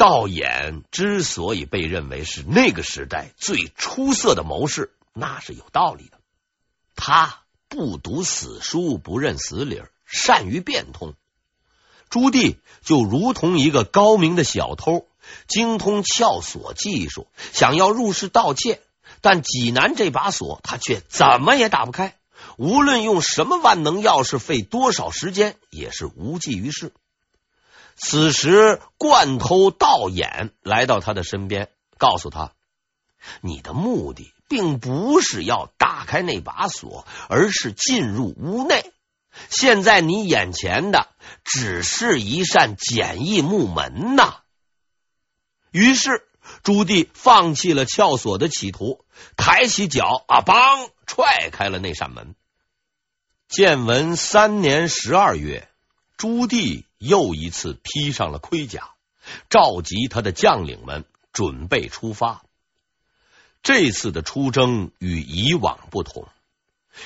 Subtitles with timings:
[0.00, 6.18] 道衍之所以被认为是那个时代最出色的谋士，那是有道理的。
[6.96, 11.12] 他不读死书，不认死理儿，善于变通。
[12.08, 15.06] 朱棣就如同一个高明的小偷，
[15.46, 18.80] 精通撬锁技术，想要入室盗窃，
[19.20, 22.16] 但济南这把锁他却怎么也打不开。
[22.56, 26.94] 无论用什么万能钥匙，费多少时间，也是无济于事。
[28.02, 32.52] 此时，惯偷道眼来到他的身边，告诉他
[33.42, 38.90] ：“你的目的并不是要打开那把锁，而是进入屋内。
[39.50, 41.08] 现在你眼前的
[41.44, 44.40] 只是一扇简易木门呐。”
[45.70, 46.26] 于是，
[46.64, 49.04] 朱棣放弃了撬锁的企图，
[49.36, 52.34] 抬起脚啊，梆踹开了那扇门。
[53.46, 55.68] 建文三年十二月，
[56.20, 56.84] 朱棣。
[56.98, 58.90] 又一次披上了盔甲，
[59.48, 62.44] 召集他的将领们准备出发。
[63.62, 66.28] 这次的出征与以往不同，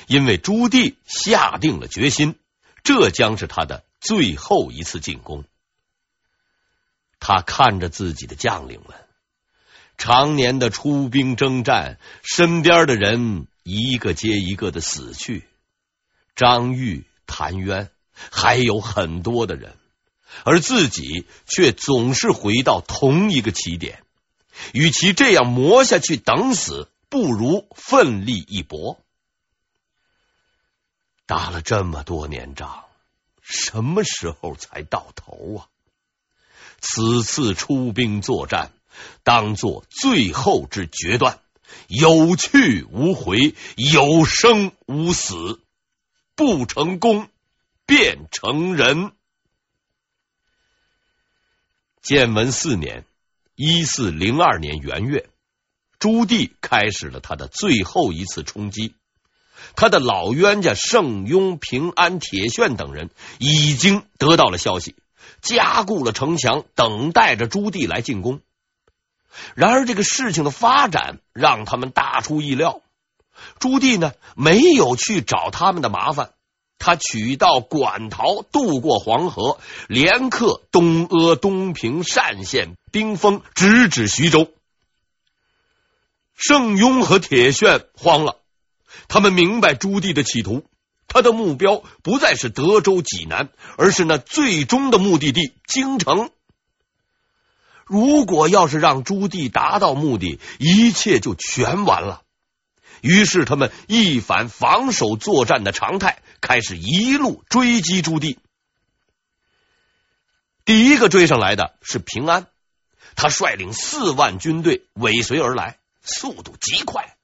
[0.07, 2.35] 因为朱棣下定了决心，
[2.83, 5.45] 这将是他的最后一次进攻。
[7.21, 8.97] 他看着自己的将领们，
[9.97, 15.47] 常年的出兵征战，身边的人一个接一个的死去，
[16.35, 17.89] 张玉、谭渊，
[18.31, 19.75] 还有很多的人。
[20.43, 24.03] 而自己却总是回到同一个起点，
[24.73, 28.99] 与其这样磨下去等死，不如奋力一搏。
[31.25, 32.83] 打了这么多年仗，
[33.41, 35.67] 什么时候才到头啊？
[36.81, 38.71] 此次出兵作战，
[39.23, 41.39] 当作最后之决断，
[41.87, 45.61] 有去无回，有生无死，
[46.35, 47.29] 不成功
[47.85, 49.11] 变成人。
[52.01, 53.05] 建文四年
[53.55, 55.27] （一四零二年元月），
[55.97, 58.93] 朱棣开始了他的最后一次冲击。
[59.75, 64.95] 他的老冤家盛庸、平安、铁铉等人已经得到了消息，
[65.41, 68.41] 加固了城墙，等待着朱棣来进攻。
[69.55, 72.81] 然而，这个事情的发展让他们大出意料。
[73.59, 76.34] 朱棣呢，没有去找他们的麻烦。
[76.77, 84.51] 他取道馆陶，渡过黄河，连克东阿、东平、单县、兵锋，直指徐州。
[86.35, 88.37] 盛庸和铁铉慌了，
[89.07, 90.65] 他们明白朱棣的企图，
[91.07, 96.29] 他的目标不再是德州、济南，而是那最终的目的地京城。
[97.85, 102.21] 如果要是让朱棣达到目的，一切就全完了。
[103.01, 108.37] 于是，他们一反防守作战的常态，开始一路追击朱棣。
[110.63, 112.45] 第一个追上来的是平安，
[113.15, 117.15] 他率领四万军队尾随而来，速度极快。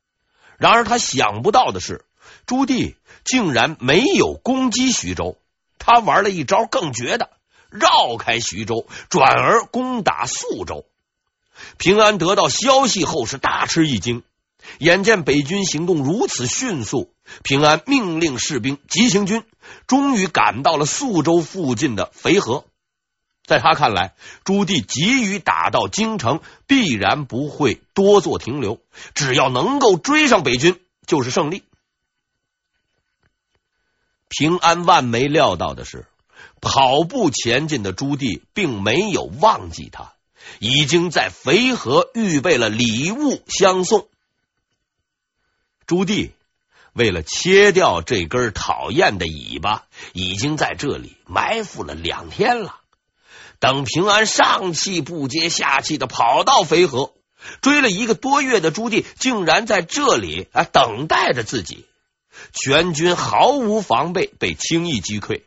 [0.57, 2.03] 然而，他想不到的是，
[2.47, 5.37] 朱棣竟然没有攻击徐州，
[5.77, 7.29] 他玩了一招更绝的，
[7.69, 10.85] 绕开徐州，转而攻打宿州。
[11.77, 14.23] 平安得到消息后是大吃一惊。
[14.79, 19.43] 眼见北军行动如此迅速，平安命令士兵急行军，
[19.87, 22.65] 终于赶到了宿州附近的肥河。
[23.45, 28.79] 在他看来，朱棣急于打到京城，必然不会多做停留，
[29.13, 31.63] 只要能够追上北军，就是胜利。
[34.29, 36.05] 平安万没料到的是，
[36.61, 40.13] 跑步前进的朱棣并没有忘记他，
[40.59, 44.07] 已经在肥河预备了礼物相送。
[45.91, 46.31] 朱棣
[46.93, 52.77] 为了切掉这根讨厌的尾巴，已经在这里埋伏了两天了。
[53.59, 57.11] 等平安上气不接下气的跑到肥河，
[57.59, 61.85] 追了一个多月的朱棣，竟然在这里啊等待着自己。
[62.53, 65.41] 全军毫无防备，被轻易击溃。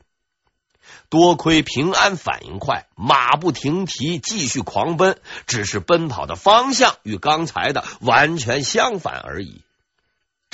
[1.09, 9.63] 多亏平安反应快，马不停蹄继续狂奔，只是奔跑的方向与刚才的完全相反而已。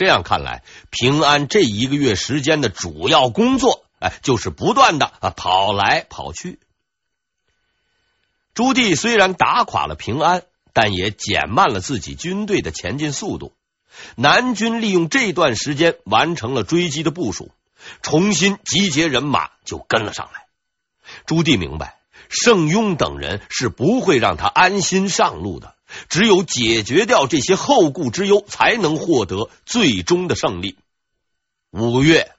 [0.01, 6.59] 这样看来，平安这一个月时间的主要工作，哎，就是不断的啊跑来跑去。
[8.55, 13.53] 朱棣虽然打垮了平安，但也减慢了自己军队的前进速度。
[14.17, 17.53] 南军利用这段时间完成了追击的部署，
[18.01, 20.47] 重新集结人马就跟了上来。
[21.27, 21.99] 朱棣明白，
[22.31, 25.75] 盛庸等人是不会让他安心上路的。
[26.09, 30.77] 只有解决掉这些后顾之忧，才能获得最终的胜利。
[31.71, 32.33] 五月，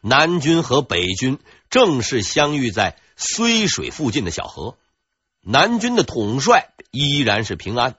[0.00, 1.38] 南军和北军
[1.70, 4.76] 正式相遇在睢水附近的小河。
[5.40, 7.96] 南军的统帅依然是平安。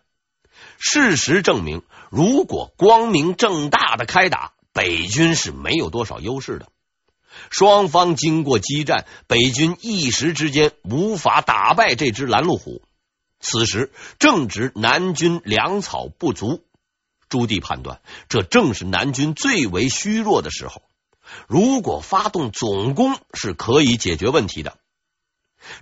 [0.80, 6.68] 事实证明，如果光明正大的开打，北军是没有多少优势的。
[7.50, 12.82] 双方经过激战，北军一时之间无法打败这只拦路虎。
[13.40, 16.64] 此时正值南军粮草不足，
[17.30, 20.82] 朱棣判断这正是南军最为虚弱的时候。
[21.48, 24.78] 如果发动总攻，是可以解决问题的。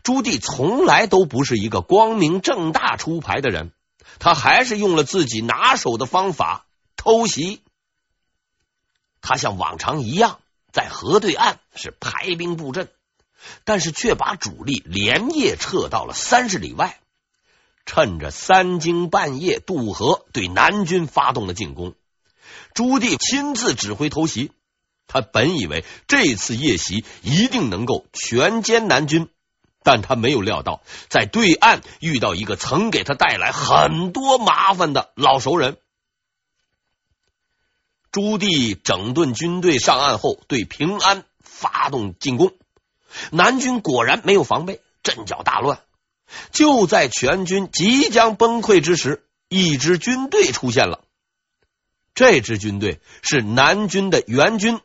[0.04, 3.72] 朱棣从来都不是一个光明正大出牌的人。
[4.18, 7.62] 他还是用了自己拿手的方法偷袭。
[9.20, 10.40] 他像往常一样
[10.72, 12.90] 在河对岸是排兵布阵，
[13.66, 17.00] 但是却把主力连夜撤到了三十里外，
[17.86, 21.94] 趁着三更半夜渡河，对南军发动了进攻。
[22.74, 24.52] 朱棣亲自指挥偷袭，
[25.08, 29.30] 他本以为这次夜袭一定能够全歼南军。
[29.84, 35.78] 但他没有料到，在对岸遇到一个曾给他带来很多麻烦的老熟人。
[38.12, 42.54] 朱棣整顿军队上岸后，对平安发动进攻。
[43.32, 45.80] 南军果然没有防备，阵脚大乱。
[46.52, 51.04] 就在全军即将崩溃之时，一支军队出现了。
[52.14, 54.80] 这支军队是南军的援军，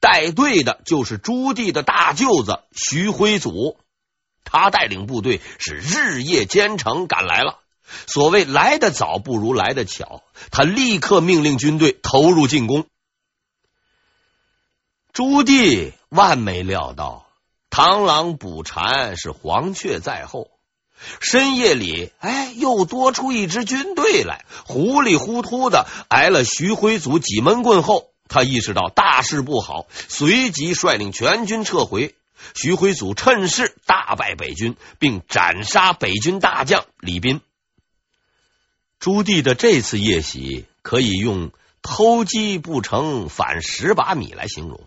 [0.00, 3.78] 带队的就是朱棣的大舅子徐辉祖。
[4.44, 7.58] 他带领部队是日夜兼程赶来了。
[8.06, 12.86] 所谓来得早不如来得巧，他立刻命令军队投入进攻。
[15.12, 17.26] 朱棣万没料到，
[17.70, 20.50] 螳螂捕蝉是黄雀在后。
[21.20, 24.44] 深夜里，哎，又多出一支军队来。
[24.66, 32.14] 糊里糊涂的挨了徐辉祖几闷棍后，他意识到大事不好，随即率领全军撤回。
[32.54, 37.40] 徐辉祖趁势大败北军，并斩杀北军大将李斌。
[39.00, 41.50] 朱棣的这次夜袭可以用
[41.82, 44.80] “偷鸡不成反蚀把米”来形容。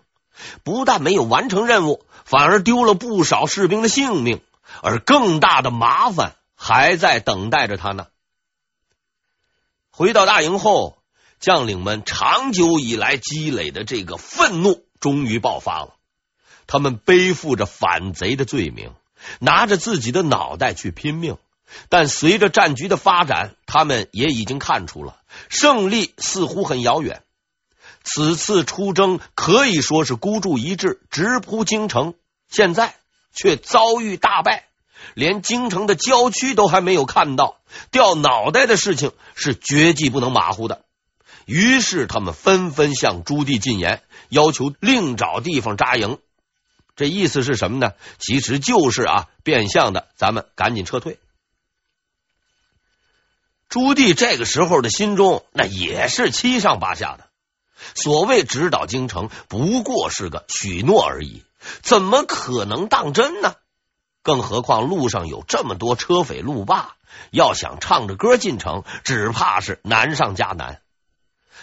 [0.64, 4.40] 不但没有完成任务，反而丢了不少士兵的性命，
[4.82, 8.06] 而更大的麻烦还在等待着他呢。
[9.90, 10.98] 回到大营后，
[11.38, 15.94] 将领们长久以来积累的这个愤怒终于爆发了。
[16.66, 18.94] 他们背负着反贼的罪名，
[19.40, 21.36] 拿着自己的脑袋去拼命。
[21.88, 25.18] 但随着战局的发展，他们也已经看出了
[25.48, 27.22] 胜利似乎很遥远。
[28.04, 32.14] 此次出征可以说是孤注一掷，直扑京城，
[32.48, 32.94] 现在
[33.32, 34.68] 却遭遇大败，
[35.14, 40.84] 连京城的郊区都还没有看到，掉脑袋的事情是绝技不能马虎的。
[41.44, 46.18] 于是他们纷纷向朱棣进言，要求另找地方扎营。
[46.94, 47.92] 这意思是什么呢？
[48.18, 51.18] 其实就是啊，变相的，咱们赶紧撤退。
[53.68, 57.28] 朱棣这个时候的心中那也是七上八下的。
[57.94, 61.42] 所谓直捣京城，不过是个许诺而已，
[61.82, 63.54] 怎么可能当真呢？
[64.22, 66.96] 更何况路上有这么多车匪路霸，
[67.30, 70.80] 要想唱着歌进城，只怕是难上加难。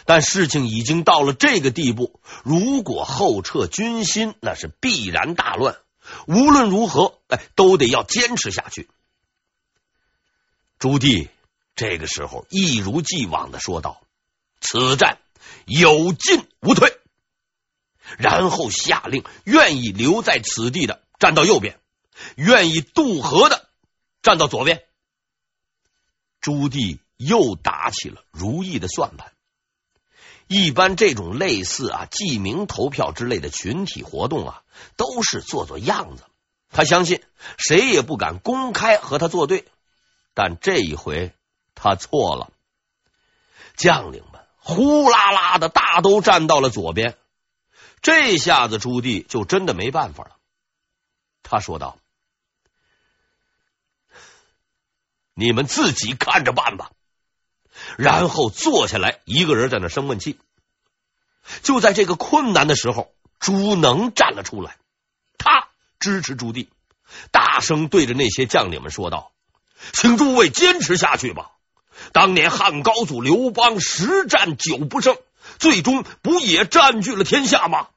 [0.06, 5.78] 但事情已经到了这个地步，如果后撤，军心那是必然大乱。
[6.28, 8.90] 无论如何，哎，都得要坚持下去。
[10.80, 11.30] 朱棣
[11.76, 14.02] 这个时候一如既往的说道
[14.60, 15.20] ：“此战
[15.66, 16.99] 有进无退。”
[18.18, 21.80] 然后下令，愿意留在此地的站到右边，
[22.36, 23.68] 愿意渡河的
[24.22, 24.84] 站到左边。
[26.42, 29.34] 朱棣又打起了如意的算盘。
[30.48, 34.64] 一般这种类似啊记名投票之类的群体活动啊，
[34.98, 36.24] 都是做做样子。
[36.72, 37.22] 他相信
[37.58, 39.66] 谁也不敢公开和他作对，
[40.34, 41.34] 但这一回
[41.76, 42.52] 他错了。
[43.76, 47.18] 将领们呼啦啦的大都站到了左边，
[48.02, 50.38] 这下子朱棣就真的没办法了。
[51.44, 51.98] 他说道
[55.34, 56.92] ：“你们自己看着办吧。”
[57.98, 60.40] 然后坐下来，一个人在那生闷气。
[61.64, 64.78] 就在这个困难的时候，朱能站了出来，
[65.38, 66.68] 他支持朱棣，
[67.32, 69.32] 大声对着那些将领们说道
[69.94, 71.52] ：“请诸位坚持下去吧！
[72.12, 75.18] 当年汉高祖刘邦十战九不胜，
[75.60, 77.90] 最终不也占据了天下吗？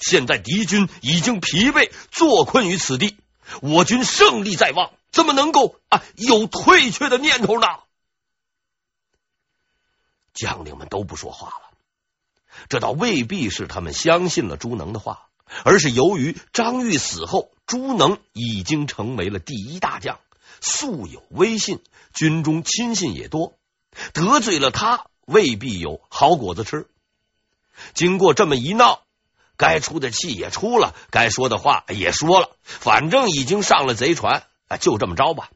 [0.00, 3.16] 现在敌军已经疲惫，坐困于此地，
[3.62, 7.66] 我军胜利在望，怎么能够啊有退却的念头呢？”
[10.34, 11.70] 将领们都不说话了，
[12.68, 15.28] 这倒未必是他们相信了朱能的话，
[15.62, 20.18] 而是由于张玉死后，朱能已经成为了第一大将，
[20.60, 21.80] 素有威信，
[22.12, 23.56] 军中亲信也多，
[24.12, 26.88] 得罪了他未必有好果子吃。
[27.94, 29.02] 经过这么一闹，
[29.56, 34.44] 该出的气也出了，该说的话也说了，反正已经上了贼船，
[34.80, 35.50] 就这么着吧。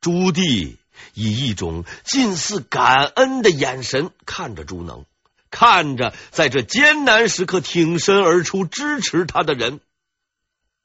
[0.00, 0.76] 朱棣
[1.14, 5.06] 以一种近似感恩的眼神看着朱能，
[5.50, 9.80] 看着在这艰难时刻挺身而出支持他的人。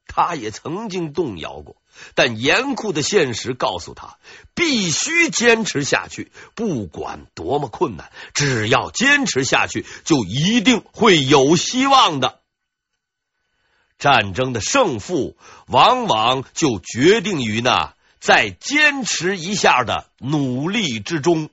[0.07, 1.78] 他也曾经动摇过，
[2.15, 4.17] 但严酷的现实告诉他，
[4.53, 6.31] 必须坚持下去。
[6.55, 12.39] 不管多么困难，只要坚持下去，就一定会有希望的。
[13.98, 21.50] 战争的胜负，往往就决定于那再坚持一下的努力之中。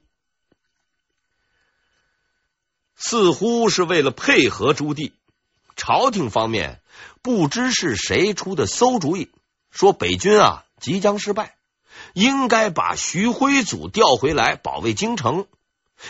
[2.95, 5.13] 似乎是为了配合朱棣，
[5.77, 6.81] 朝廷方面。
[7.23, 9.29] 不知是谁出的馊主意，
[9.77, 11.55] 说北军啊即将失败，
[12.15, 15.47] 应该把徐辉祖调回来保卫京城。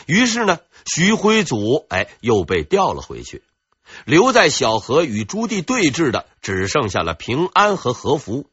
[0.07, 3.43] 于是呢，徐辉祖哎又被调了回去，
[4.05, 8.49] 留在小河与朱棣对峙的只剩下了平安和何福。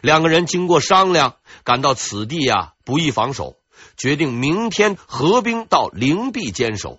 [0.00, 3.54] 两个人经过商量，感到此地啊不易防守，
[3.96, 6.98] 决定明天合兵到灵璧坚守。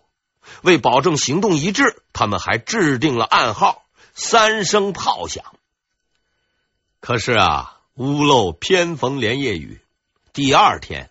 [0.61, 3.83] 为保证行动一致，他们还制定了暗号。
[4.15, 5.43] 三声炮响，
[7.05, 9.81] 可是啊，屋漏偏逢连夜雨。
[10.31, 11.09] 第二天，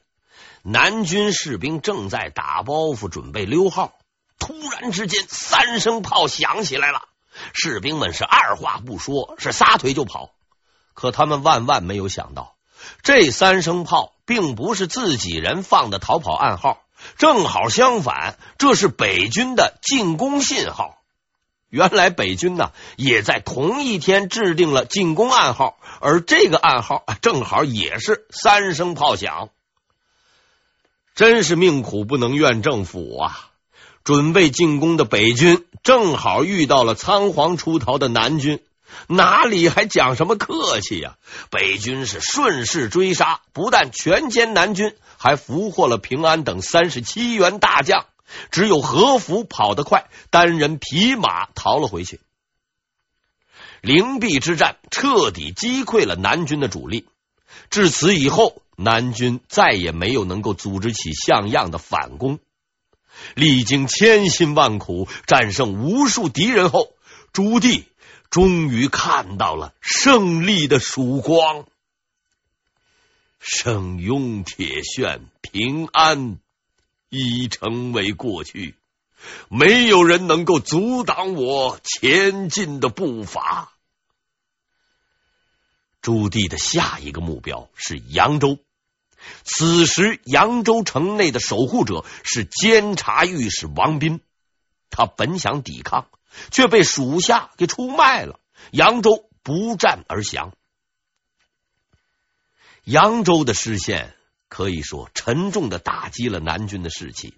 [0.62, 3.92] 南军士兵正在打包袱，准备溜号。
[4.38, 7.02] 突然之间，三声炮响起来了。
[7.52, 10.30] 士兵们是二话不说，是撒腿就跑。
[10.94, 12.54] 可他们万万没有想到，
[13.02, 16.80] 这三声炮并不是自己人放的逃跑暗号，
[17.18, 21.01] 正好相反，这是北军的进攻信号。
[21.72, 29.48] 原来北军呢，也在同一天制定了进攻暗号，而这个暗号正好也是三声炮响。
[31.14, 33.48] 真是命苦不能怨政府啊！
[34.04, 38.60] 准备进攻的北军正好遇到了仓皇出逃的南军，
[39.06, 41.14] 哪里还讲什么客气呀？
[41.50, 48.04] 北军是顺势追杀，不但全歼南军，还俘获了平安等三十七员大将。
[48.50, 52.20] 只有何福跑得快，单人匹马逃了回去。
[53.80, 57.06] 灵璧之战彻底击溃了南军的主力，
[57.68, 62.38] 至此以后，南军再也没有能够组织起像样的反攻。
[63.34, 66.94] 历经千辛万苦，战胜无数敌人后，
[67.32, 67.84] 朱棣
[68.30, 71.66] 终于看到了胜利的曙光。
[73.40, 76.38] 圣雍铁铉平安。
[77.12, 78.74] 已成为过去，
[79.50, 83.70] 没有人能够阻挡我前进的步伐。
[86.00, 88.58] 朱棣的下一个目标是扬州，
[89.44, 94.20] 此时扬州城内的守护者是监察御史王斌，
[94.88, 96.08] 他本想抵抗，
[96.50, 98.40] 却被属下给出卖了。
[98.70, 100.54] 扬州不战而降，
[102.84, 104.16] 扬州的失陷。
[104.52, 107.34] 可以说，沉重的打击了南军的士气。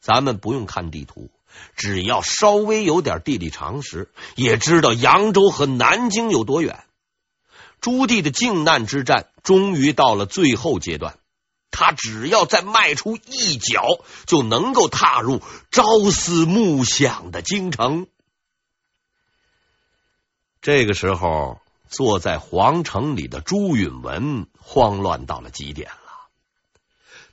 [0.00, 1.30] 咱们不用看地图，
[1.76, 6.82] 只要稍微有点地理常识，也知道扬州和南京有多远。
[7.80, 11.20] 朱棣的靖难之战终于到了最后阶段，
[11.70, 13.86] 他只要再迈出一脚，
[14.26, 15.40] 就能够踏入
[15.70, 18.08] 朝思暮想的京城。
[20.60, 21.61] 这个时候。
[21.92, 25.96] 坐在皇城里的朱允文慌乱到了极点了。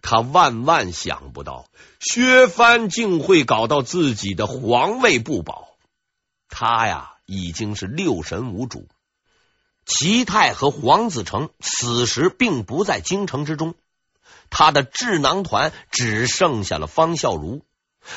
[0.01, 1.66] 他万万想不到
[2.00, 5.70] 薛藩竟会搞到自己的皇位不保。
[6.50, 8.88] 他呀，已经是六神无主。
[9.86, 13.75] 齐泰和黄子成此时并不在京城之中，
[14.50, 17.62] 他的智囊团只剩下了方孝孺。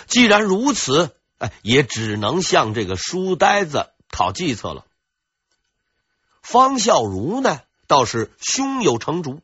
[0.07, 4.85] 既然如此，哎，也只能向这个书呆子讨计策了。
[6.43, 9.41] 方孝孺呢，倒是胸有成竹，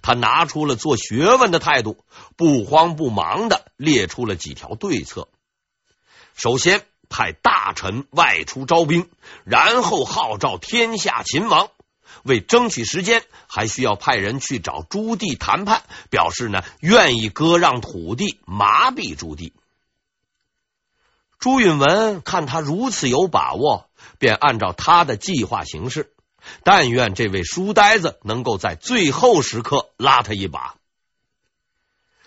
[0.00, 2.04] 他拿出了做学问的态度，
[2.36, 5.28] 不慌不忙的列出了几条对策。
[6.34, 9.10] 首先派大臣外出招兵，
[9.44, 11.70] 然后号召天下秦王。
[12.22, 19.52] 为争取时间，还需要派人去找朱棣谈判，表示呢愿意割让土地，麻痹朱棣。
[21.38, 26.12] 朱允文看他如此有把握，便按照他的计划行事。
[26.64, 30.76] 但愿这位书呆子能够在最后时刻拉他一把。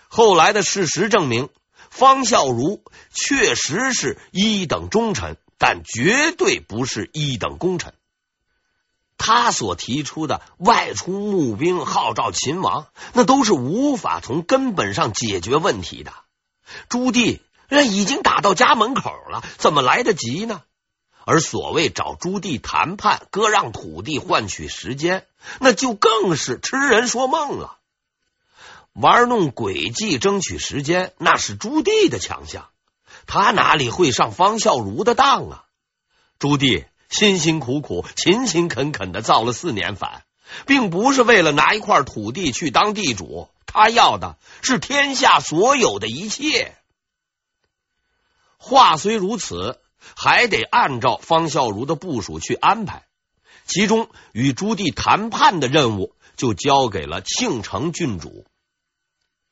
[0.08, 1.48] 后来的事实证明，
[1.90, 2.80] 方孝孺
[3.12, 7.94] 确实是一等忠臣，但绝对不是一等功臣。
[9.16, 16.12] 他所提出的外出募兵号召秦王，那都是无法从根本上解决问题的。
[16.88, 20.62] 朱棣那已经打到家门口了，怎么来得及呢？
[21.26, 25.26] 而所谓找朱棣谈判，割让土地换取时间，
[25.58, 27.78] 那就更是痴人说梦了。
[28.92, 32.68] 玩弄诡计争取时间，那是朱棣的强项，
[33.26, 35.64] 他哪里会上方孝孺的当啊？
[36.38, 40.24] 朱棣辛辛苦苦、勤勤恳恳的造了四年反，
[40.66, 46.76] 并不是为了拿一块土地去当地主，他要的是天下所有的一切。
[48.58, 49.80] 话虽如此。
[50.16, 53.06] 还得按照方孝孺的部署去安排，
[53.64, 58.46] 其中与朱棣谈判的任务就交给了庆城郡主，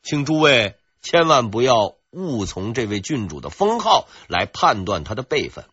[0.02, 5.64] 请诸位千万不要误从这位郡主的封号来判断他的辈分。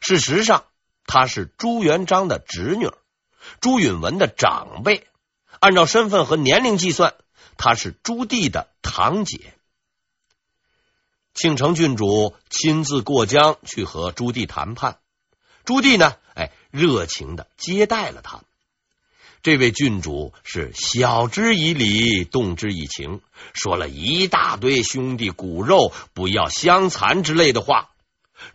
[0.00, 0.64] 事实上，
[1.06, 2.90] 他是朱元璋的侄女，
[3.60, 5.06] 朱允文的长辈，
[5.58, 7.14] 按照身份和年龄计算，
[7.56, 9.54] 他是朱棣的堂姐。
[11.36, 14.96] 庆城郡主亲自过江去和朱棣谈判，
[15.66, 18.40] 朱棣呢，哎，热情的接待了他。
[19.42, 23.20] 这位郡主是晓之以理，动之以情，
[23.52, 27.90] 说了一大堆兄弟骨肉不要相残之类的话。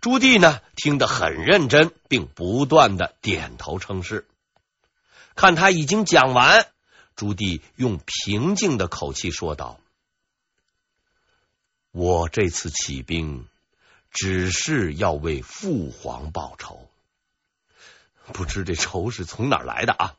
[0.02, 4.28] 朱棣呢，听得很认真，并不断的点头称是。
[5.36, 6.66] 看他已经讲完，
[7.16, 9.80] 朱棣用平静的口气说道。
[11.92, 13.48] 我这次起兵，
[14.12, 16.88] 只是要为父皇报仇，
[18.32, 20.16] 不知这仇是从哪儿来的啊？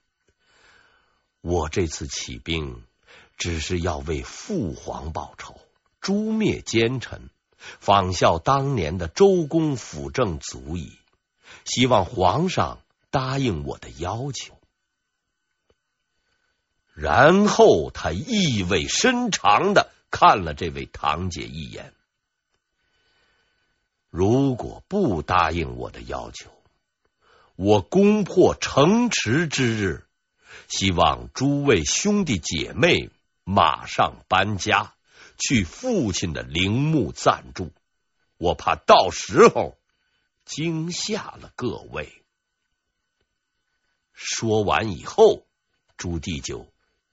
[1.41, 2.85] 我这次起兵，
[3.38, 5.59] 只是要为父皇报仇，
[6.00, 10.99] 诛灭奸臣，仿效当年的周公辅政足矣。
[11.64, 14.59] 希望皇上答应我的要求。
[16.93, 19.91] 然后他意味深长的。
[20.12, 21.94] 看了这位堂姐一眼，
[24.11, 26.53] 如果不答应我的要求，
[27.57, 30.07] 我攻破城池之日，
[30.68, 33.11] 希望诸位兄弟姐妹
[33.42, 34.94] 马上搬家
[35.38, 37.72] 去父亲的陵墓暂住，
[38.37, 39.79] 我怕到时候
[40.44, 42.22] 惊吓了各位。
[44.12, 45.46] 说完以后，
[45.96, 46.70] 朱棣就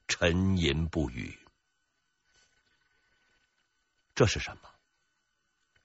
[0.10, 1.39] 沉吟不语。
[4.20, 4.70] 这是什么？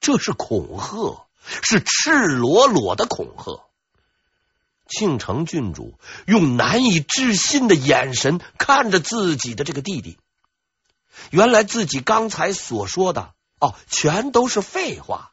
[0.01, 1.25] 这是恐吓，
[1.63, 3.63] 是赤裸裸的恐吓。
[4.89, 10.17] 庆城郡主用难以置信的眼神看着自己的这个弟弟。
[11.29, 15.31] 原来自己刚才所说的哦，全都是废话。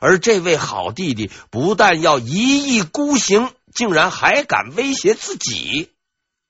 [0.00, 5.92] 而这位好弟弟不但要一意孤行，竟然还敢威胁自己。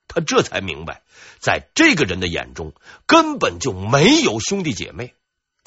[0.09, 1.03] 他这才明白，
[1.39, 2.73] 在这个人的眼中，
[3.05, 5.15] 根本就没有兄弟姐妹。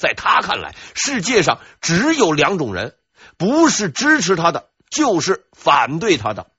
[0.00, 2.96] 在他看来，世界上只有两种人，
[3.36, 6.50] 不是支持他的，就是反对他的。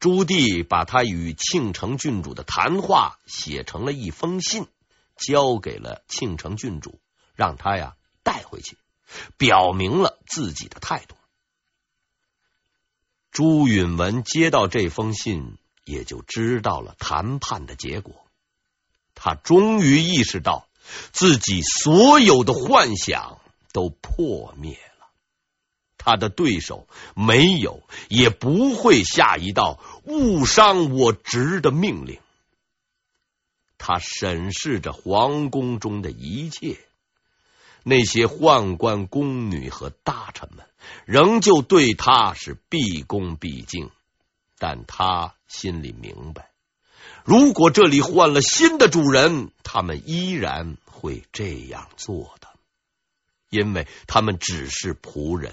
[0.00, 4.66] 朱棣把他与庆城郡主的谈话写成了一封信，
[5.16, 7.00] 交给了庆城郡主，
[7.34, 8.78] 让他呀带回去，
[9.36, 11.16] 表明了自己的态度。
[13.30, 18.25] 朱允文接到这封信，也就知道了谈判的结果。
[19.16, 20.68] 他终于意识到，
[21.10, 23.40] 自己所有的幻想
[23.72, 25.08] 都破灭了。
[25.98, 32.20] 他的对手没有，也不会下一道误伤我侄的命令。
[33.78, 36.78] 他审视着皇宫中的一切，
[37.82, 40.66] 那些宦官、宫女和大臣们
[41.04, 43.90] 仍旧对他是毕恭毕敬，
[44.58, 46.50] 但他心里明白。
[47.26, 52.48] 如果这里换了新的主人，他们依然会这样做的，
[53.50, 55.52] 因为他们只是仆人。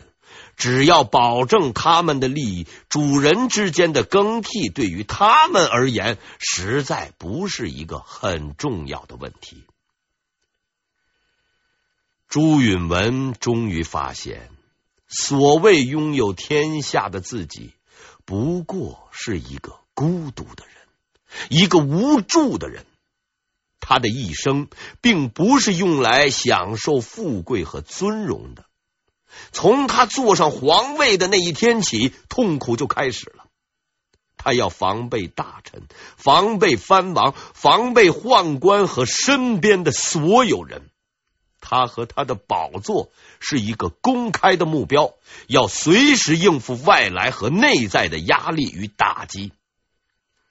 [0.56, 9.64] 只要保证他们的利益，主人之间的更替对于他们而言，实在不是一个很重要的问题。
[12.28, 14.50] 朱允文终于发现，
[15.08, 17.74] 所谓拥有天下的自己，
[18.26, 20.83] 不过是一个孤独的人。
[21.50, 22.86] 一个无助的人，
[23.80, 24.68] 他的一生
[25.02, 28.66] 并不是用来享受富贵和尊荣的。
[29.52, 33.46] 从他坐上皇位的那一天起，痛苦就开始了。
[34.38, 35.84] 他要防备大臣，
[36.18, 40.90] 防备藩王，防备宦官和身边的所有人。
[41.62, 45.14] 他和他的宝座是一个公开的目标，
[45.48, 49.54] 要随时应付外来和内在的压力与打击。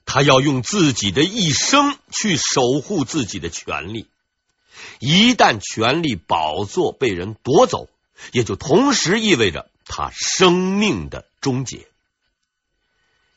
[0.05, 4.07] 他要用自己的一生去守护自己的权利。
[4.99, 7.89] 一旦权力宝座被人夺走，
[8.33, 11.87] 也就同时意味着他生命的终结。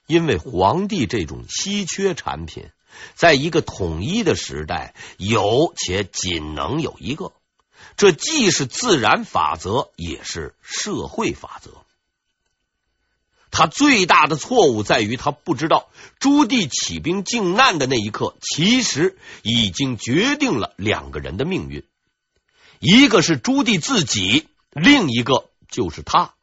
[0.07, 2.69] 因为皇帝这种稀缺产品，
[3.15, 7.33] 在一个统一的时代，有且仅能有一个。
[7.97, 11.84] 这既是自然法则，也是社会法则。
[13.57, 15.87] 他最大的错误在于，他不知道
[16.19, 21.85] 朱棣起兵靖难的那一刻，其实已经决定了两个人的命运。
[22.81, 26.33] 一个是朱棣自己，另一个就是他。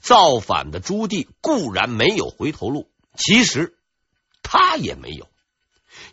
[0.00, 3.74] 造反的朱棣固然没有回头路，其实
[4.42, 5.28] 他也没有，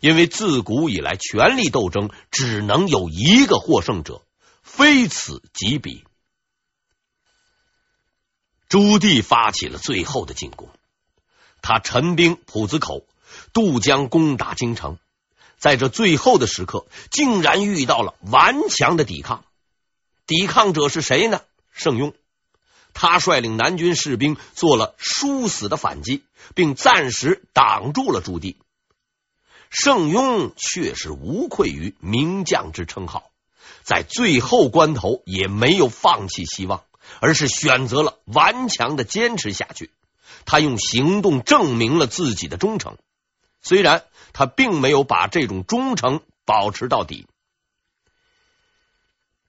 [0.00, 4.20] 因为自古以来，权力斗争只能有一个获胜者，
[4.62, 6.04] 非此即彼。
[8.70, 10.68] 朱棣发起了最后的进攻，
[11.60, 13.04] 他陈兵浦子口，
[13.52, 14.96] 渡江攻打京城。
[15.58, 19.44] 在这最后的时刻，竟然遇到了顽强的抵抗。
[20.24, 21.42] 抵抗者是谁呢？
[21.72, 22.14] 盛庸。
[22.94, 26.22] 他率领南军士兵做了殊死的反击，
[26.54, 28.54] 并暂时挡住了朱棣。
[29.68, 33.32] 盛庸确实无愧于名将之称号，
[33.82, 36.84] 在最后关头也没有放弃希望。
[37.18, 39.90] 而是选择了顽强的坚持下去，
[40.44, 42.96] 他用行动证明了自己的忠诚。
[43.62, 47.26] 虽然他并没有把这种忠诚保持到底，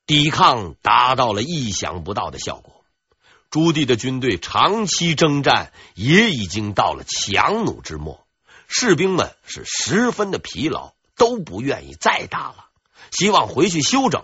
[0.06, 2.84] 抵抗达到了意想不到的效果。
[3.50, 8.26] 朱棣的军队长期征战，也已经到了强弩之末，
[8.68, 12.66] 士兵们是十分的疲劳，都不愿意再打了，
[13.12, 14.24] 希望回去休整。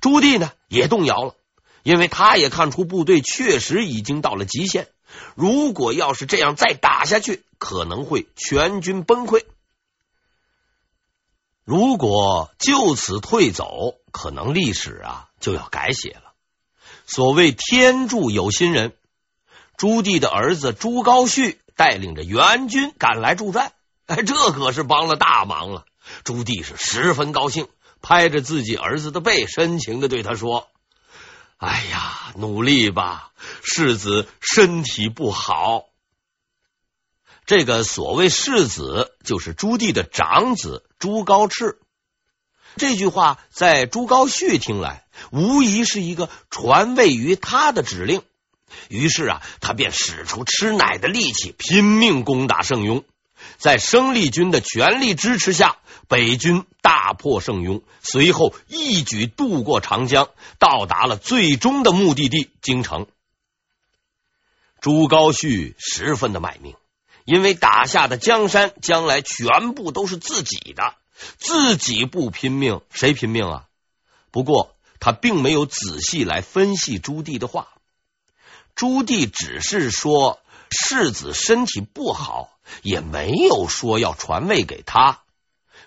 [0.00, 1.34] 朱棣呢，也动摇了。
[1.82, 4.88] 因为他也看出部队确实已经到了极限，
[5.34, 9.44] 如果要是这样再打下去，可能会全军崩溃。
[11.64, 16.32] 如果就此退走，可能历史啊就要改写了。
[17.06, 18.92] 所谓天助有心人，
[19.76, 23.72] 朱棣的儿子朱高煦带领着援军赶来助战，
[24.06, 25.84] 哎，这可是帮了大忙了。
[26.24, 27.68] 朱棣是十分高兴，
[28.02, 30.68] 拍着自己儿子的背，深情的对他说。
[31.60, 35.84] 哎呀，努力吧，世子身体不好。
[37.44, 41.76] 这个所谓世子，就是朱棣的长子朱高炽。
[42.76, 48.22] 这句话在朱高煦听来，无疑是一个传位于他的指令。
[48.88, 53.04] 于是啊，他便使出吃奶的力气，拼命攻打盛庸。
[53.58, 63.06] 在生力军的全力支持下，北军大破盛庸，随后一举渡过长江，到达了最终的目的地京城。
[64.80, 66.74] 朱高煦十分的卖命，
[67.24, 70.94] 因为打下的江山将来全部都是自己的，
[71.36, 73.64] 自己不拼命，谁拼命啊？
[74.30, 77.68] 不过他并没有仔细来分析朱棣的话，
[78.74, 82.56] 朱棣只是说世子身体不好。
[82.82, 85.22] 也没有说要传位给他，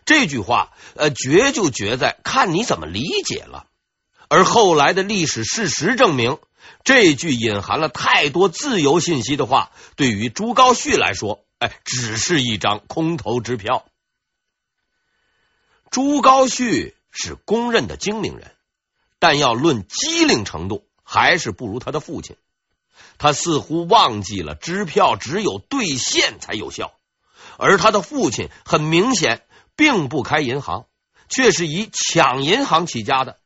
[0.04, 3.68] 这句话呃，绝就绝在看你怎么理解了。
[4.28, 6.40] 而后来的历史事实证明，
[6.84, 13.86] 这句隐含了太多自由信息的话，对于朱高煦来说，哎，只是一张空头支票。
[15.90, 18.52] 朱高煦是公认的精明人，
[19.20, 22.36] 但要论机灵程度，还是不如他的父亲。
[23.18, 26.92] 他似乎忘记了支票只有兑现才有效，
[27.58, 29.44] 而他的父亲很明显
[29.76, 30.88] 并不开银行，
[31.30, 33.38] 却是以抢银行起家的。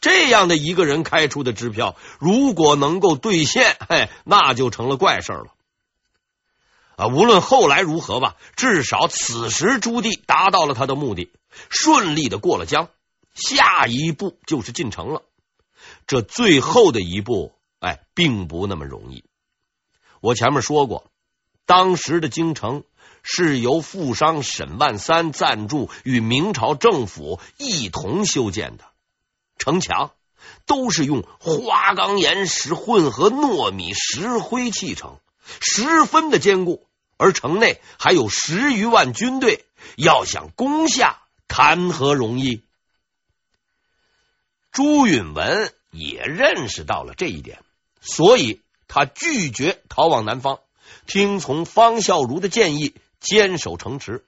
[0.00, 5.46] 这样的一个人开出的支票，如果能够兑现，嘿，那就成了怪事了。
[6.96, 11.32] 啊，无论后来如何吧，至少此时朱棣达到了他的目的，
[11.68, 12.88] 顺利的过了江，
[13.34, 15.22] 下一步就是进城了。
[16.06, 17.57] 这最后的一步。
[17.80, 19.24] 哎，并不那么容易。
[20.20, 21.10] 我前面说过，
[21.64, 22.84] 当时的京城
[23.22, 28.84] 是由富商沈万三赞助，与明朝政府一同修建的。
[29.58, 30.12] 城墙
[30.66, 35.18] 都是用花岗岩石混合糯米石灰砌成，
[35.60, 36.86] 十分的坚固。
[37.16, 39.64] 而城内还有十余万军队，
[39.96, 42.62] 要想攻下，谈何容易？
[44.70, 47.60] 朱允炆也认识到了这一点。
[48.00, 50.60] 所以他拒绝逃往南方，
[51.06, 54.24] 听从方孝孺的建议，坚守城池。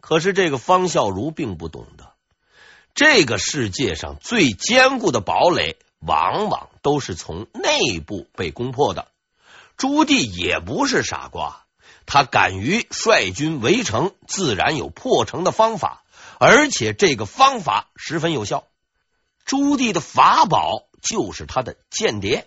[0.00, 2.12] 可是这个方孝孺并不懂得，
[2.94, 9.08] 这个世界上最坚固的堡垒，往往都是从内部被攻破的。
[9.76, 11.64] 朱棣也不是傻瓜，
[12.04, 16.02] 他敢于率军围城，自然有破城的方法，
[16.38, 18.66] 而且这个方法十分有效。
[19.44, 22.46] 朱棣的法宝就是他的间谍。